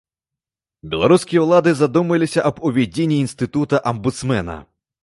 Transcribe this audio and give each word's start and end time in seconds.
Беларускія 0.93 1.43
ўлады 1.45 1.75
задумаліся 1.83 2.47
аб 2.53 2.61
увядзенні 2.71 3.21
інстытута 3.27 3.85
амбудсмэна. 3.95 4.63